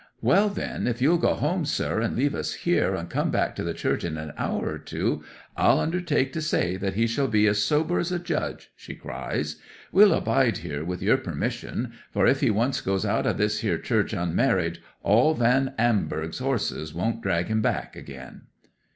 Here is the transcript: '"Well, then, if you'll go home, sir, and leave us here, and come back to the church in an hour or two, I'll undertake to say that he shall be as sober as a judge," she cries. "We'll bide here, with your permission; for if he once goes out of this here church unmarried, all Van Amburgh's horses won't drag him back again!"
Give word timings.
'"Well, 0.19 0.49
then, 0.49 0.87
if 0.87 0.99
you'll 0.99 1.19
go 1.19 1.35
home, 1.35 1.63
sir, 1.63 1.99
and 2.01 2.15
leave 2.15 2.33
us 2.33 2.55
here, 2.55 2.95
and 2.95 3.07
come 3.07 3.29
back 3.29 3.55
to 3.55 3.63
the 3.63 3.75
church 3.75 4.03
in 4.03 4.17
an 4.17 4.33
hour 4.35 4.67
or 4.73 4.79
two, 4.79 5.23
I'll 5.55 5.79
undertake 5.79 6.33
to 6.33 6.41
say 6.41 6.75
that 6.77 6.95
he 6.95 7.05
shall 7.05 7.27
be 7.27 7.45
as 7.45 7.63
sober 7.63 7.99
as 7.99 8.11
a 8.11 8.17
judge," 8.17 8.71
she 8.75 8.95
cries. 8.95 9.57
"We'll 9.91 10.19
bide 10.21 10.57
here, 10.65 10.83
with 10.83 11.03
your 11.03 11.17
permission; 11.17 11.93
for 12.11 12.25
if 12.25 12.39
he 12.39 12.49
once 12.49 12.81
goes 12.81 13.05
out 13.05 13.27
of 13.27 13.37
this 13.37 13.59
here 13.59 13.77
church 13.77 14.11
unmarried, 14.11 14.79
all 15.03 15.35
Van 15.35 15.75
Amburgh's 15.77 16.39
horses 16.39 16.95
won't 16.95 17.21
drag 17.21 17.45
him 17.45 17.61
back 17.61 17.95
again!" 17.95 18.47